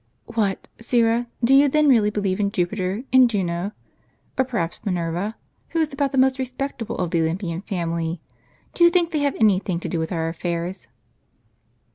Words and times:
"What, 0.33 0.67
Syra, 0.79 1.27
do 1.43 1.53
you 1.53 1.69
then 1.69 1.87
really 1.87 2.09
believe 2.09 2.39
in 2.39 2.49
Jupiter, 2.51 3.03
and 3.13 3.29
Juno, 3.29 3.71
or 4.35 4.43
perhaps 4.43 4.83
Minerva, 4.83 5.35
who 5.69 5.79
is 5.79 5.93
about 5.93 6.11
the 6.11 6.17
most 6.17 6.39
respectable 6.39 6.97
of 6.97 7.11
the 7.11 7.21
Olympian 7.21 7.61
family? 7.61 8.19
Do 8.73 8.83
you 8.83 8.89
think 8.89 9.11
they 9.11 9.19
have 9.19 9.35
any 9.39 9.59
thing 9.59 9.79
to 9.81 9.87
do 9.87 9.99
with 9.99 10.11
our 10.11 10.27
affairs? 10.27 10.87